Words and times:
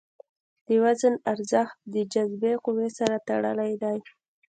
د 0.65 0.67
وزن 0.83 1.13
ارزښت 1.31 1.75
د 1.93 1.95
جاذبې 2.13 2.53
قوې 2.65 2.89
سره 2.97 3.15
تړلی 3.27 3.71
دی. 3.83 3.97